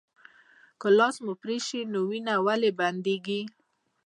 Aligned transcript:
که 0.79 0.87
لاس 0.97 1.15
مو 1.25 1.33
پرې 1.41 1.57
شي 1.67 1.79
نو 1.91 1.99
وینه 2.09 2.35
ولې 2.45 2.71
بندیږي 2.79 3.41